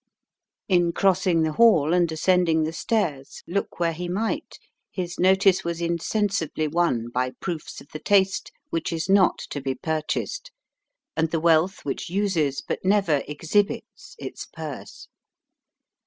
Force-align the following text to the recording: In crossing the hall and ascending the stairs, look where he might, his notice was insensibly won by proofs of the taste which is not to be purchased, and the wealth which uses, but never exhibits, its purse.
In 0.67 0.93
crossing 0.93 1.43
the 1.43 1.51
hall 1.53 1.93
and 1.93 2.11
ascending 2.11 2.63
the 2.63 2.73
stairs, 2.73 3.43
look 3.47 3.79
where 3.79 3.93
he 3.93 4.07
might, 4.09 4.57
his 4.89 5.19
notice 5.19 5.63
was 5.63 5.79
insensibly 5.79 6.67
won 6.67 7.09
by 7.13 7.33
proofs 7.39 7.79
of 7.81 7.89
the 7.93 7.99
taste 7.99 8.51
which 8.71 8.91
is 8.91 9.07
not 9.07 9.37
to 9.51 9.61
be 9.61 9.75
purchased, 9.75 10.49
and 11.15 11.29
the 11.29 11.39
wealth 11.39 11.85
which 11.85 12.09
uses, 12.09 12.63
but 12.67 12.83
never 12.83 13.21
exhibits, 13.27 14.15
its 14.17 14.47
purse. 14.47 15.07